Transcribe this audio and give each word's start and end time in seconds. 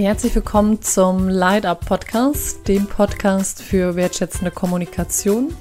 Herzlich 0.00 0.32
willkommen 0.36 0.80
zum 0.80 1.28
Light 1.28 1.66
Up 1.66 1.84
Podcast, 1.84 2.68
dem 2.68 2.86
Podcast 2.86 3.60
für 3.60 3.96
wertschätzende 3.96 4.52
Kommunikation. 4.52 5.52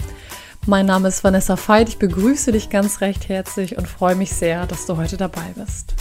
Mein 0.68 0.86
Name 0.86 1.08
ist 1.08 1.24
Vanessa 1.24 1.58
Veit. 1.58 1.90
Ich 1.90 1.98
begrüße 1.98 2.52
dich 2.52 2.70
ganz 2.70 3.02
recht 3.02 3.30
herzlich 3.30 3.80
und 3.80 3.88
freue 3.88 4.14
mich 4.14 4.30
sehr, 4.32 4.68
dass 4.68 4.86
du 4.86 4.96
heute 4.96 5.18
dabei 5.18 5.56
bist. 5.56 5.96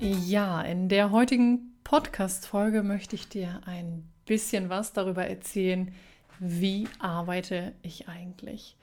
Ja, 0.00 0.62
in 0.62 0.88
der 0.88 1.10
heutigen 1.10 1.74
Podcast-Folge 1.84 2.82
möchte 2.82 3.14
ich 3.14 3.28
dir 3.28 3.60
ein 3.66 4.08
bisschen 4.24 4.70
was 4.70 4.94
darüber 4.94 5.26
erzählen, 5.26 5.92
wie 6.38 6.88
arbeite 6.98 7.74
ich 7.82 8.08
eigentlich. 8.08 8.78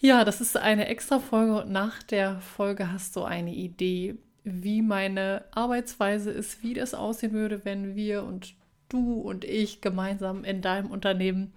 Ja, 0.00 0.24
das 0.24 0.40
ist 0.40 0.56
eine 0.56 0.86
extra 0.86 1.18
Folge 1.18 1.60
und 1.60 1.70
nach 1.70 2.02
der 2.02 2.40
Folge 2.40 2.90
hast 2.90 3.14
du 3.14 3.24
eine 3.24 3.52
Idee, 3.52 4.16
wie 4.44 4.82
meine 4.82 5.44
Arbeitsweise 5.52 6.30
ist, 6.30 6.62
wie 6.62 6.74
das 6.74 6.94
aussehen 6.94 7.32
würde, 7.32 7.64
wenn 7.64 7.94
wir 7.94 8.24
und 8.24 8.54
du 8.88 9.20
und 9.20 9.44
ich 9.44 9.80
gemeinsam 9.80 10.44
in 10.44 10.62
deinem 10.62 10.90
Unternehmen 10.90 11.52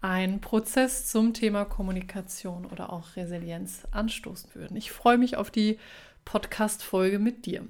einen 0.00 0.40
Prozess 0.40 1.06
zum 1.06 1.32
Thema 1.32 1.64
Kommunikation 1.64 2.66
oder 2.66 2.92
auch 2.92 3.16
Resilienz 3.16 3.86
anstoßen 3.92 4.54
würden. 4.54 4.76
Ich 4.76 4.90
freue 4.90 5.18
mich 5.18 5.36
auf 5.36 5.50
die 5.50 5.78
Podcast-Folge 6.24 7.18
mit 7.18 7.46
dir. 7.46 7.64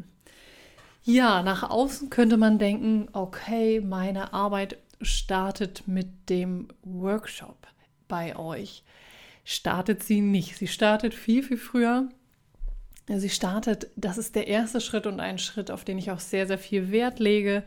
Ja, 1.04 1.42
nach 1.42 1.68
außen 1.68 2.10
könnte 2.10 2.36
man 2.36 2.58
denken, 2.58 3.08
okay, 3.12 3.80
meine 3.80 4.32
Arbeit 4.32 4.78
startet 5.00 5.86
mit 5.86 6.30
dem 6.30 6.68
Workshop 6.84 7.66
bei 8.08 8.36
euch. 8.36 8.84
Startet 9.44 10.02
sie 10.02 10.20
nicht. 10.20 10.56
Sie 10.56 10.68
startet 10.68 11.14
viel, 11.14 11.42
viel 11.42 11.56
früher 11.56 12.08
Sie 13.08 13.30
startet, 13.30 13.90
das 13.96 14.16
ist 14.16 14.36
der 14.36 14.46
erste 14.46 14.80
Schritt 14.80 15.06
und 15.06 15.18
ein 15.20 15.38
Schritt, 15.38 15.70
auf 15.70 15.84
den 15.84 15.98
ich 15.98 16.10
auch 16.10 16.20
sehr, 16.20 16.46
sehr 16.46 16.58
viel 16.58 16.92
Wert 16.92 17.18
lege, 17.18 17.64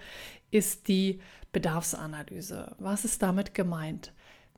ist 0.50 0.88
die 0.88 1.20
Bedarfsanalyse. 1.52 2.76
Was 2.80 3.06
ist 3.06 3.22
damit 3.22 3.54
gemeint? 3.54 4.14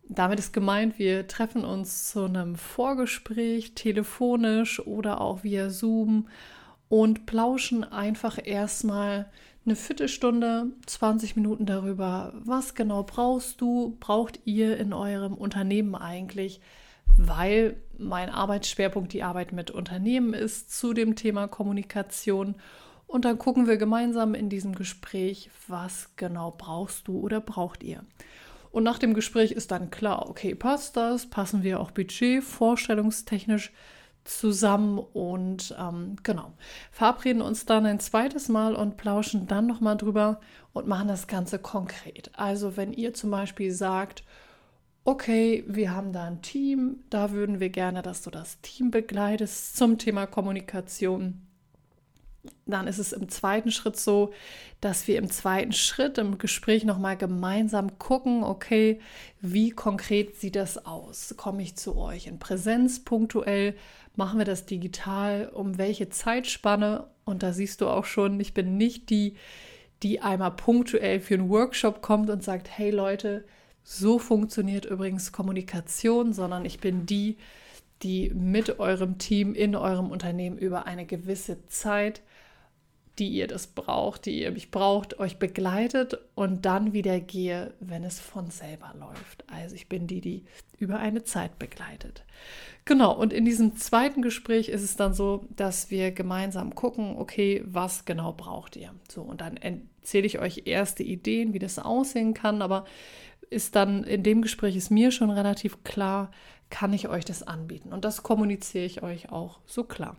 Damit 0.09 0.39
ist 0.39 0.53
gemeint, 0.53 0.99
wir 0.99 1.27
treffen 1.27 1.65
uns 1.65 2.07
zu 2.09 2.25
einem 2.25 2.55
Vorgespräch, 2.55 3.73
telefonisch 3.75 4.79
oder 4.79 5.19
auch 5.19 5.43
via 5.43 5.69
Zoom 5.69 6.29
und 6.89 7.25
plauschen 7.25 7.83
einfach 7.83 8.39
erstmal 8.41 9.29
eine 9.65 9.75
Viertelstunde, 9.75 10.67
20 10.85 11.35
Minuten 11.35 11.65
darüber, 11.65 12.33
was 12.35 12.73
genau 12.73 13.03
brauchst 13.03 13.59
du, 13.59 13.97
braucht 13.99 14.39
ihr 14.45 14.77
in 14.77 14.93
eurem 14.93 15.33
Unternehmen 15.33 15.93
eigentlich, 15.93 16.61
weil 17.17 17.77
mein 17.97 18.29
Arbeitsschwerpunkt 18.29 19.13
die 19.13 19.23
Arbeit 19.23 19.51
mit 19.51 19.71
Unternehmen 19.71 20.33
ist 20.33 20.77
zu 20.77 20.93
dem 20.93 21.15
Thema 21.15 21.47
Kommunikation. 21.47 22.55
Und 23.07 23.25
dann 23.25 23.37
gucken 23.37 23.67
wir 23.67 23.77
gemeinsam 23.77 24.33
in 24.33 24.49
diesem 24.49 24.75
Gespräch, 24.75 25.49
was 25.67 26.09
genau 26.15 26.53
brauchst 26.57 27.07
du 27.07 27.19
oder 27.19 27.39
braucht 27.39 27.83
ihr. 27.83 28.03
Und 28.71 28.83
nach 28.83 28.99
dem 28.99 29.13
Gespräch 29.13 29.51
ist 29.51 29.71
dann 29.71 29.89
klar, 29.89 30.29
okay, 30.29 30.53
passt 30.53 30.97
das, 30.97 31.25
passen 31.27 31.63
wir 31.63 31.79
auch 31.79 31.91
budget, 31.91 32.43
vorstellungstechnisch 32.43 33.71
zusammen 34.27 34.99
und 34.99 35.73
ähm, 35.79 36.17
genau, 36.21 36.51
verabreden 36.91 37.41
uns 37.41 37.65
dann 37.65 37.85
ein 37.85 37.99
zweites 37.99 38.49
Mal 38.49 38.75
und 38.75 38.97
plauschen 38.97 39.47
dann 39.47 39.67
nochmal 39.67 39.95
drüber 39.95 40.41
und 40.73 40.87
machen 40.87 41.07
das 41.07 41.27
Ganze 41.27 41.59
konkret. 41.59 42.29
Also 42.35 42.77
wenn 42.77 42.91
ihr 42.93 43.13
zum 43.13 43.31
Beispiel 43.31 43.71
sagt, 43.71 44.23
okay, 45.07 45.63
wir 45.67 45.95
haben 45.95 46.11
da 46.11 46.25
ein 46.25 46.41
Team, 46.41 46.97
da 47.09 47.31
würden 47.31 47.61
wir 47.61 47.69
gerne, 47.69 48.01
dass 48.01 48.23
du 48.23 48.29
das 48.29 48.59
Team 48.59 48.91
begleitest 48.91 49.77
zum 49.77 49.97
Thema 49.97 50.27
Kommunikation. 50.27 51.47
Dann 52.65 52.87
ist 52.87 52.97
es 52.97 53.13
im 53.13 53.29
zweiten 53.29 53.71
Schritt 53.71 53.95
so, 53.95 54.33
dass 54.81 55.07
wir 55.07 55.17
im 55.17 55.31
zweiten 55.31 55.71
Schritt 55.71 56.17
im 56.17 56.37
Gespräch 56.37 56.83
nochmal 56.83 57.15
gemeinsam 57.15 57.97
gucken, 57.99 58.43
okay, 58.43 58.99
wie 59.39 59.69
konkret 59.69 60.35
sieht 60.35 60.57
das 60.57 60.85
aus? 60.85 61.33
Komme 61.37 61.61
ich 61.61 61.77
zu 61.77 61.95
euch 61.95 62.27
in 62.27 62.37
Präsenz 62.37 63.05
punktuell? 63.05 63.75
Machen 64.17 64.39
wir 64.39 64.45
das 64.45 64.65
digital? 64.65 65.47
Um 65.53 65.77
welche 65.77 66.09
Zeitspanne? 66.09 67.07
Und 67.23 67.43
da 67.43 67.53
siehst 67.53 67.79
du 67.79 67.87
auch 67.87 68.05
schon, 68.05 68.37
ich 68.41 68.53
bin 68.53 68.75
nicht 68.75 69.09
die, 69.09 69.37
die 70.03 70.19
einmal 70.19 70.51
punktuell 70.51 71.21
für 71.21 71.35
einen 71.35 71.49
Workshop 71.49 72.01
kommt 72.01 72.29
und 72.29 72.43
sagt, 72.43 72.67
hey 72.69 72.91
Leute, 72.91 73.45
so 73.89 74.19
funktioniert 74.19 74.83
übrigens 74.83 75.31
Kommunikation, 75.31 76.33
sondern 76.33 76.65
ich 76.65 76.81
bin 76.81 77.05
die, 77.05 77.37
die 78.03 78.29
mit 78.35 78.79
eurem 78.81 79.17
Team 79.17 79.53
in 79.53 79.77
eurem 79.77 80.11
Unternehmen 80.11 80.57
über 80.57 80.87
eine 80.87 81.05
gewisse 81.05 81.65
Zeit, 81.67 82.21
die 83.17 83.29
ihr 83.29 83.47
das 83.47 83.67
braucht, 83.67 84.25
die 84.25 84.41
ihr 84.41 84.51
mich 84.51 84.71
braucht, 84.71 85.19
euch 85.19 85.37
begleitet 85.37 86.19
und 86.35 86.65
dann 86.65 86.91
wieder 86.91 87.21
gehe, 87.21 87.73
wenn 87.79 88.03
es 88.03 88.19
von 88.19 88.51
selber 88.51 88.93
läuft. 88.99 89.45
Also 89.47 89.75
ich 89.75 89.87
bin 89.87 90.05
die, 90.05 90.19
die 90.19 90.43
über 90.77 90.99
eine 90.99 91.23
Zeit 91.23 91.57
begleitet. 91.57 92.25
Genau, 92.83 93.17
und 93.17 93.31
in 93.31 93.45
diesem 93.45 93.77
zweiten 93.77 94.21
Gespräch 94.21 94.67
ist 94.67 94.83
es 94.83 94.97
dann 94.97 95.13
so, 95.13 95.45
dass 95.55 95.91
wir 95.91 96.11
gemeinsam 96.11 96.75
gucken, 96.75 97.15
okay, 97.17 97.63
was 97.65 98.03
genau 98.03 98.33
braucht 98.33 98.75
ihr? 98.75 98.93
So, 99.09 99.21
und 99.21 99.39
dann 99.39 99.55
erzähle 99.55 100.27
ich 100.27 100.39
euch 100.39 100.63
erste 100.65 101.03
Ideen, 101.03 101.53
wie 101.53 101.59
das 101.59 101.79
aussehen 101.79 102.33
kann, 102.33 102.61
aber 102.61 102.83
ist 103.49 103.75
dann 103.75 104.03
in 104.03 104.23
dem 104.23 104.41
Gespräch 104.41 104.75
ist 104.75 104.91
mir 104.91 105.11
schon 105.11 105.29
relativ 105.29 105.83
klar, 105.83 106.31
kann 106.69 106.93
ich 106.93 107.07
euch 107.07 107.25
das 107.25 107.43
anbieten. 107.43 107.93
Und 107.93 108.03
das 108.05 108.23
kommuniziere 108.23 108.85
ich 108.85 109.03
euch 109.03 109.31
auch 109.31 109.59
so 109.65 109.83
klar. 109.83 110.17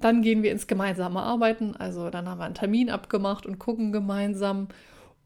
Dann 0.00 0.22
gehen 0.22 0.42
wir 0.42 0.52
ins 0.52 0.66
gemeinsame 0.66 1.22
Arbeiten. 1.22 1.74
Also 1.76 2.10
dann 2.10 2.28
haben 2.28 2.38
wir 2.38 2.44
einen 2.44 2.54
Termin 2.54 2.90
abgemacht 2.90 3.46
und 3.46 3.58
gucken 3.58 3.92
gemeinsam 3.92 4.68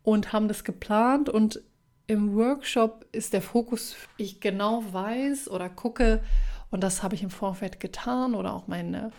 und 0.02 0.32
haben 0.32 0.48
das 0.48 0.64
geplant. 0.64 1.28
Und 1.28 1.62
im 2.06 2.34
Workshop 2.34 3.06
ist 3.12 3.32
der 3.32 3.42
Fokus, 3.42 3.96
ich 4.16 4.40
genau 4.40 4.82
weiß 4.92 5.48
oder 5.50 5.68
gucke, 5.68 6.22
und 6.70 6.82
das 6.82 7.02
habe 7.02 7.14
ich 7.16 7.22
im 7.22 7.30
Vorfeld 7.30 7.80
getan 7.80 8.34
oder 8.34 8.54
auch 8.54 8.68
meine 8.68 9.10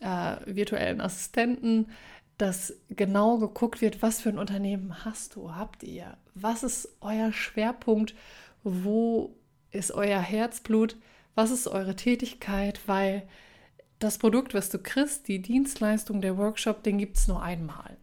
äh, 0.00 0.36
virtuellen 0.46 1.00
Assistenten, 1.00 1.86
dass 2.38 2.74
genau 2.90 3.38
geguckt 3.38 3.80
wird, 3.80 4.02
was 4.02 4.20
für 4.20 4.28
ein 4.28 4.38
Unternehmen 4.38 5.04
hast 5.04 5.36
du, 5.36 5.54
habt 5.54 5.82
ihr, 5.82 6.16
was 6.34 6.62
ist 6.62 6.88
euer 7.00 7.32
Schwerpunkt, 7.32 8.14
wo 8.64 9.36
ist 9.70 9.92
euer 9.92 10.20
Herzblut, 10.20 10.96
was 11.34 11.50
ist 11.50 11.68
eure 11.68 11.96
Tätigkeit, 11.96 12.80
weil 12.86 13.22
das 13.98 14.18
Produkt, 14.18 14.54
was 14.54 14.68
du 14.70 14.78
kriegst, 14.78 15.28
die 15.28 15.40
Dienstleistung, 15.40 16.20
der 16.20 16.36
Workshop, 16.36 16.82
den 16.82 16.98
gibt 16.98 17.16
es 17.16 17.28
nur 17.28 17.42
einmal. 17.42 17.96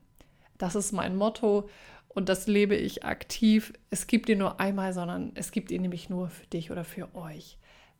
Das 0.57 0.75
ist 0.75 0.91
mein 0.91 1.15
Motto 1.15 1.69
und 2.07 2.29
das 2.29 2.47
lebe 2.47 2.75
ich 2.75 3.03
aktiv. 3.05 3.73
Es 3.89 4.07
gibt 4.07 4.29
ihn 4.29 4.39
nur 4.39 4.59
einmal, 4.59 4.93
sondern 4.93 5.31
es 5.35 5.51
gibt 5.51 5.71
ihn 5.71 5.81
nämlich 5.81 6.09
nur 6.09 6.29
für 6.29 6.45
dich 6.47 6.71
oder 6.71 6.83
für 6.83 7.13
euch, 7.15 7.57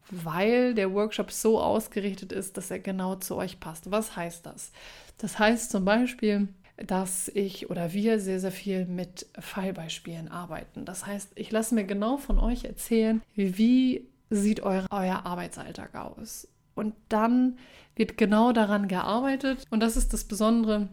weil 0.09 0.73
der 0.73 0.94
Workshop 0.94 1.31
so 1.31 1.62
ausgerichtet 1.62 2.31
ist, 2.31 2.57
dass 2.57 2.72
er 2.72 2.79
genau 2.79 3.16
zu 3.16 3.35
euch 3.35 3.59
passt. 3.59 3.91
Was 3.91 4.16
heißt 4.16 4.45
das? 4.45 4.72
Das 5.17 5.39
heißt 5.39 5.72
zum 5.72 5.85
Beispiel, 5.85 6.47
dass 6.78 7.28
ich 7.28 7.69
oder 7.69 7.94
wir 7.94 8.19
sehr, 8.19 8.40
sehr 8.40 8.51
viel 8.51 8.85
mit 8.85 9.28
Fallbeispielen 9.38 10.29
arbeiten. 10.29 10.85
Das 10.85 11.06
heißt, 11.06 11.31
ich 11.35 11.51
lasse 11.51 11.75
mir 11.75 11.84
genau 11.84 12.17
von 12.17 12.40
euch 12.40 12.66
erzählen, 12.66 13.22
wie 13.35 14.07
sieht 14.29 14.61
euer, 14.61 14.88
euer 14.90 15.25
Arbeitsalltag 15.25 15.95
aus. 15.95 16.47
Und 16.73 16.95
dann 17.09 17.57
wird 17.95 18.17
genau 18.17 18.53
daran 18.53 18.88
gearbeitet. 18.88 19.66
Und 19.69 19.81
das 19.81 19.97
ist 19.97 20.13
das 20.13 20.23
Besondere. 20.23 20.90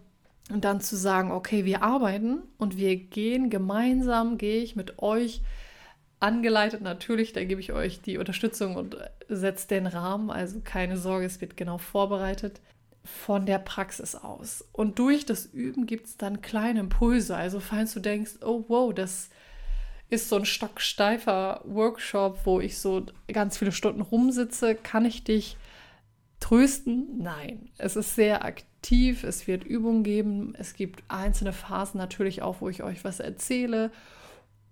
Und 0.50 0.64
dann 0.64 0.80
zu 0.80 0.96
sagen, 0.96 1.30
okay, 1.30 1.64
wir 1.64 1.82
arbeiten 1.82 2.42
und 2.56 2.76
wir 2.76 2.96
gehen 2.96 3.50
gemeinsam, 3.50 4.38
gehe 4.38 4.62
ich 4.62 4.76
mit 4.76 4.98
euch 5.00 5.42
angeleitet 6.20 6.80
natürlich, 6.80 7.32
da 7.32 7.44
gebe 7.44 7.60
ich 7.60 7.72
euch 7.72 8.00
die 8.00 8.18
Unterstützung 8.18 8.76
und 8.76 8.96
setze 9.28 9.68
den 9.68 9.86
Rahmen. 9.86 10.30
Also 10.30 10.60
keine 10.62 10.96
Sorge, 10.96 11.26
es 11.26 11.40
wird 11.40 11.56
genau 11.56 11.78
vorbereitet 11.78 12.60
von 13.04 13.46
der 13.46 13.58
Praxis 13.58 14.14
aus. 14.14 14.64
Und 14.72 14.98
durch 14.98 15.24
das 15.24 15.46
Üben 15.46 15.86
gibt 15.86 16.06
es 16.06 16.16
dann 16.16 16.42
kleine 16.42 16.80
Impulse. 16.80 17.36
Also 17.36 17.60
falls 17.60 17.94
du 17.94 18.00
denkst, 18.00 18.38
oh 18.44 18.64
wow, 18.68 18.92
das 18.92 19.30
ist 20.10 20.28
so 20.28 20.36
ein 20.36 20.44
stocksteifer 20.44 21.62
Workshop, 21.64 22.40
wo 22.44 22.60
ich 22.60 22.78
so 22.78 23.06
ganz 23.28 23.58
viele 23.58 23.72
Stunden 23.72 24.00
rumsitze, 24.00 24.74
kann 24.74 25.04
ich 25.04 25.24
dich 25.24 25.56
trösten? 26.40 27.18
Nein, 27.18 27.70
es 27.78 27.96
ist 27.96 28.14
sehr 28.14 28.44
aktiv, 28.44 29.24
es 29.24 29.46
wird 29.46 29.64
Übungen 29.64 30.04
geben, 30.04 30.54
es 30.58 30.74
gibt 30.74 31.02
einzelne 31.08 31.52
Phasen 31.52 31.98
natürlich 31.98 32.42
auch, 32.42 32.60
wo 32.60 32.68
ich 32.68 32.82
euch 32.82 33.04
was 33.04 33.20
erzähle. 33.20 33.90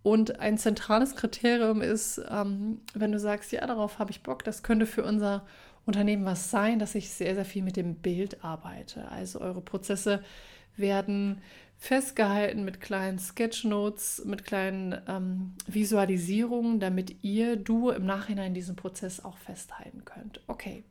Und 0.07 0.39
ein 0.39 0.57
zentrales 0.57 1.17
Kriterium 1.17 1.83
ist, 1.83 2.23
ähm, 2.31 2.81
wenn 2.95 3.11
du 3.11 3.19
sagst, 3.19 3.51
ja, 3.51 3.67
darauf 3.67 3.99
habe 3.99 4.13
ich 4.13 4.23
Bock, 4.23 4.45
das 4.45 4.63
könnte 4.63 4.87
für 4.87 5.03
unser 5.03 5.45
Unternehmen 5.85 6.25
was 6.25 6.49
sein, 6.49 6.79
dass 6.79 6.95
ich 6.95 7.11
sehr, 7.11 7.35
sehr 7.35 7.45
viel 7.45 7.65
mit 7.65 7.77
dem 7.77 7.97
Bild 7.97 8.45
arbeite. 8.45 9.11
Also 9.11 9.41
eure 9.41 9.61
Prozesse 9.61 10.23
werden 10.77 11.43
festgehalten 11.77 12.65
mit 12.65 12.81
kleinen 12.81 13.19
Sketchnotes, 13.19 14.23
mit 14.25 14.45
kleinen 14.45 14.97
ähm, 15.09 15.55
Visualisierungen, 15.67 16.79
damit 16.79 17.25
ihr, 17.25 17.57
du 17.57 17.91
im 17.91 18.07
Nachhinein 18.07 18.55
diesen 18.55 18.77
Prozess 18.77 19.25
auch 19.25 19.39
festhalten 19.39 20.05
könnt. 20.05 20.41
Okay. 20.47 20.85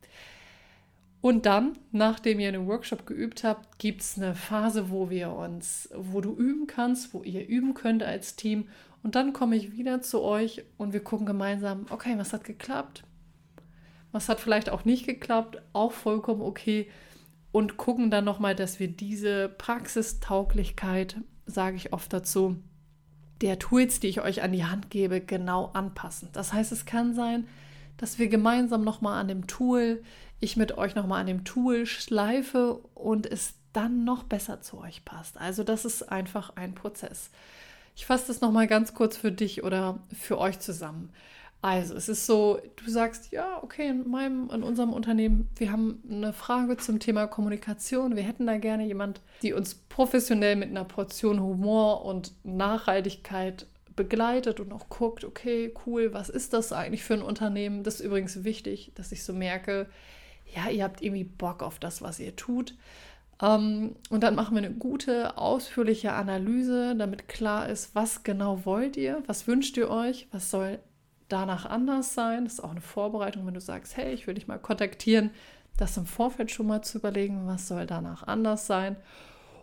Und 1.25 1.47
dann, 1.47 1.79
nachdem 1.91 2.39
ihr 2.39 2.49
einen 2.49 2.67
Workshop 2.67 3.07
geübt 3.07 3.43
habt, 3.43 3.79
gibt 3.79 4.01
es 4.01 4.15
eine 4.15 4.35
Phase, 4.35 4.91
wo 4.91 5.09
wir 5.09 5.31
uns, 5.31 5.89
wo 5.95 6.21
du 6.21 6.35
üben 6.35 6.67
kannst, 6.67 7.15
wo 7.15 7.23
ihr 7.23 7.47
üben 7.47 7.73
könnt 7.73 8.03
als 8.03 8.35
Team. 8.35 8.67
Und 9.01 9.15
dann 9.15 9.33
komme 9.33 9.55
ich 9.55 9.71
wieder 9.71 10.03
zu 10.03 10.21
euch 10.21 10.63
und 10.77 10.93
wir 10.93 11.03
gucken 11.03 11.25
gemeinsam, 11.25 11.87
okay, 11.89 12.13
was 12.17 12.31
hat 12.31 12.43
geklappt? 12.43 13.05
Was 14.11 14.29
hat 14.29 14.39
vielleicht 14.39 14.69
auch 14.69 14.85
nicht 14.85 15.07
geklappt? 15.07 15.63
Auch 15.73 15.93
vollkommen 15.93 16.43
okay. 16.43 16.91
Und 17.51 17.75
gucken 17.77 18.11
dann 18.11 18.23
nochmal, 18.23 18.53
dass 18.53 18.79
wir 18.79 18.87
diese 18.87 19.49
Praxistauglichkeit, 19.49 21.17
sage 21.47 21.77
ich 21.77 21.91
oft 21.91 22.13
dazu, 22.13 22.57
der 23.41 23.57
Tools, 23.57 23.99
die 23.99 24.09
ich 24.09 24.21
euch 24.21 24.43
an 24.43 24.51
die 24.51 24.65
Hand 24.65 24.91
gebe, 24.91 25.21
genau 25.21 25.71
anpassen. 25.73 26.29
Das 26.33 26.53
heißt, 26.53 26.71
es 26.71 26.85
kann 26.85 27.15
sein, 27.15 27.47
dass 27.97 28.19
wir 28.19 28.27
gemeinsam 28.27 28.83
nochmal 28.83 29.19
an 29.19 29.27
dem 29.27 29.47
Tool, 29.47 30.03
ich 30.45 30.55
mit 30.55 30.77
euch 30.77 30.95
nochmal 30.95 31.21
an 31.21 31.27
dem 31.27 31.43
Tool 31.43 31.85
schleife 31.85 32.79
und 32.93 33.25
es 33.25 33.55
dann 33.73 34.05
noch 34.05 34.23
besser 34.23 34.61
zu 34.61 34.79
euch 34.79 35.03
passt. 35.03 35.37
Also 35.37 35.63
das 35.63 35.83
ist 35.83 36.03
einfach 36.03 36.55
ein 36.55 36.75
Prozess. 36.75 37.29
Ich 37.95 38.05
fasse 38.05 38.27
das 38.27 38.41
nochmal 38.41 38.67
ganz 38.67 38.93
kurz 38.93 39.17
für 39.17 39.31
dich 39.31 39.63
oder 39.63 39.99
für 40.13 40.37
euch 40.37 40.59
zusammen. 40.59 41.11
Also, 41.61 41.95
es 41.95 42.09
ist 42.09 42.27
so, 42.27 42.59
du 42.75 42.91
sagst, 42.91 43.31
ja, 43.31 43.57
okay, 43.63 43.89
in 43.89 44.07
meinem, 44.07 44.51
in 44.51 44.61
unserem 44.61 44.93
Unternehmen, 44.93 45.49
wir 45.55 45.71
haben 45.71 46.03
eine 46.07 46.31
Frage 46.31 46.77
zum 46.77 46.99
Thema 46.99 47.25
Kommunikation. 47.25 48.15
Wir 48.15 48.21
hätten 48.21 48.45
da 48.45 48.57
gerne 48.57 48.85
jemand, 48.85 49.21
die 49.41 49.53
uns 49.53 49.73
professionell 49.73 50.57
mit 50.57 50.69
einer 50.69 50.83
Portion 50.83 51.41
Humor 51.41 52.05
und 52.05 52.33
Nachhaltigkeit 52.43 53.65
begleitet 53.95 54.59
und 54.59 54.73
auch 54.73 54.89
guckt, 54.89 55.23
okay, 55.23 55.73
cool, 55.87 56.13
was 56.13 56.29
ist 56.29 56.53
das 56.53 56.71
eigentlich 56.71 57.03
für 57.03 57.15
ein 57.15 57.23
Unternehmen? 57.23 57.81
Das 57.81 57.95
ist 57.95 58.05
übrigens 58.05 58.43
wichtig, 58.43 58.91
dass 58.93 59.11
ich 59.11 59.23
so 59.23 59.33
merke, 59.33 59.87
ja, 60.53 60.69
ihr 60.69 60.83
habt 60.83 61.01
irgendwie 61.01 61.23
Bock 61.23 61.63
auf 61.63 61.79
das, 61.79 62.01
was 62.01 62.19
ihr 62.19 62.35
tut. 62.35 62.75
Ähm, 63.41 63.95
und 64.09 64.23
dann 64.23 64.35
machen 64.35 64.55
wir 64.55 64.63
eine 64.63 64.73
gute, 64.73 65.37
ausführliche 65.37 66.13
Analyse, 66.13 66.95
damit 66.95 67.27
klar 67.27 67.67
ist, 67.69 67.95
was 67.95 68.23
genau 68.23 68.65
wollt 68.65 68.97
ihr, 68.97 69.23
was 69.27 69.47
wünscht 69.47 69.77
ihr 69.77 69.89
euch, 69.89 70.27
was 70.31 70.51
soll 70.51 70.79
danach 71.27 71.65
anders 71.65 72.13
sein. 72.13 72.45
Das 72.45 72.53
ist 72.53 72.63
auch 72.63 72.71
eine 72.71 72.81
Vorbereitung, 72.81 73.45
wenn 73.45 73.53
du 73.53 73.61
sagst, 73.61 73.97
hey, 73.97 74.13
ich 74.13 74.27
will 74.27 74.35
dich 74.35 74.47
mal 74.47 74.59
kontaktieren, 74.59 75.31
das 75.77 75.97
im 75.97 76.05
Vorfeld 76.05 76.51
schon 76.51 76.67
mal 76.67 76.81
zu 76.81 76.99
überlegen, 76.99 77.47
was 77.47 77.67
soll 77.67 77.85
danach 77.85 78.23
anders 78.27 78.67
sein. 78.67 78.95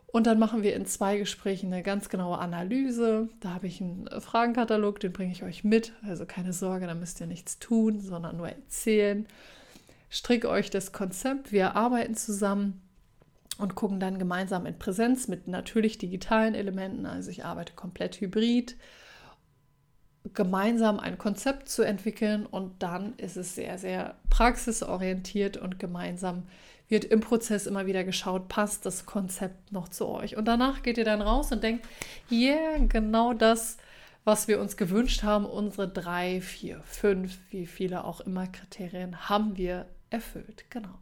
Und 0.08 0.26
dann 0.26 0.38
machen 0.38 0.62
wir 0.62 0.76
in 0.76 0.84
zwei 0.84 1.16
Gesprächen 1.16 1.72
eine 1.72 1.82
ganz 1.82 2.10
genaue 2.10 2.36
Analyse. 2.36 3.30
Da 3.40 3.54
habe 3.54 3.66
ich 3.66 3.80
einen 3.80 4.06
Fragenkatalog, 4.20 5.00
den 5.00 5.14
bringe 5.14 5.32
ich 5.32 5.42
euch 5.42 5.64
mit. 5.64 5.94
Also 6.06 6.26
keine 6.26 6.52
Sorge, 6.52 6.86
da 6.86 6.94
müsst 6.94 7.20
ihr 7.22 7.26
nichts 7.26 7.58
tun, 7.58 7.98
sondern 8.00 8.36
nur 8.36 8.48
erzählen. 8.48 9.26
Stricke 10.12 10.48
euch 10.48 10.70
das 10.70 10.92
Konzept. 10.92 11.52
Wir 11.52 11.74
arbeiten 11.74 12.14
zusammen 12.14 12.82
und 13.58 13.74
gucken 13.74 13.98
dann 13.98 14.18
gemeinsam 14.18 14.66
in 14.66 14.78
Präsenz 14.78 15.26
mit 15.26 15.48
natürlich 15.48 15.98
digitalen 15.98 16.54
Elementen. 16.54 17.06
Also 17.06 17.30
ich 17.30 17.44
arbeite 17.44 17.72
komplett 17.72 18.20
hybrid 18.20 18.76
gemeinsam 20.34 21.00
ein 21.00 21.18
Konzept 21.18 21.68
zu 21.68 21.82
entwickeln 21.82 22.46
und 22.46 22.82
dann 22.82 23.14
ist 23.16 23.36
es 23.36 23.54
sehr, 23.54 23.78
sehr 23.78 24.16
praxisorientiert 24.30 25.56
und 25.56 25.78
gemeinsam 25.78 26.44
wird 26.88 27.04
im 27.04 27.20
Prozess 27.20 27.66
immer 27.66 27.86
wieder 27.86 28.04
geschaut, 28.04 28.48
passt 28.48 28.86
das 28.86 29.06
Konzept 29.06 29.72
noch 29.72 29.88
zu 29.88 30.06
euch. 30.08 30.36
Und 30.36 30.46
danach 30.46 30.82
geht 30.82 30.98
ihr 30.98 31.04
dann 31.04 31.22
raus 31.22 31.50
und 31.50 31.62
denkt, 31.62 31.86
yeah, 32.30 32.76
genau 32.78 33.32
das, 33.32 33.78
was 34.24 34.46
wir 34.46 34.60
uns 34.60 34.76
gewünscht 34.76 35.22
haben, 35.22 35.46
unsere 35.46 35.88
drei, 35.88 36.40
vier, 36.40 36.82
fünf, 36.84 37.38
wie 37.50 37.66
viele 37.66 38.04
auch 38.04 38.20
immer 38.20 38.46
Kriterien 38.46 39.28
haben 39.28 39.56
wir 39.56 39.86
erfüllt. 40.12 40.64
Genau. 40.70 40.98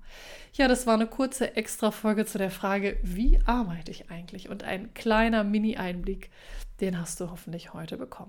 Ja, 0.54 0.68
das 0.68 0.86
war 0.86 0.94
eine 0.94 1.06
kurze 1.06 1.56
Extra-Folge 1.56 2.26
zu 2.26 2.38
der 2.38 2.50
Frage, 2.50 2.98
wie 3.02 3.40
arbeite 3.46 3.90
ich 3.90 4.10
eigentlich? 4.10 4.48
Und 4.48 4.64
ein 4.64 4.92
kleiner 4.94 5.44
Mini-Einblick, 5.44 6.30
den 6.80 7.00
hast 7.00 7.20
du 7.20 7.30
hoffentlich 7.30 7.72
heute 7.72 7.96
bekommen. 7.96 8.28